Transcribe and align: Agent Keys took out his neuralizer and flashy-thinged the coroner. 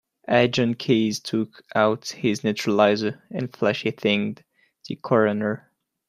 Agent 0.27 0.79
Keys 0.79 1.19
took 1.19 1.61
out 1.75 2.07
his 2.09 2.41
neuralizer 2.41 3.21
and 3.29 3.55
flashy-thinged 3.55 4.39
the 4.87 4.95
coroner. 4.95 5.71